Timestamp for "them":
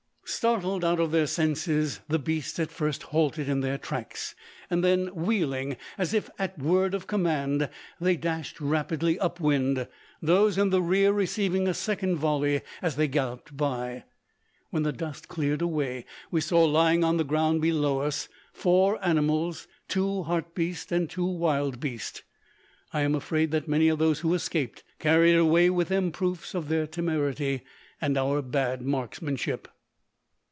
25.89-26.09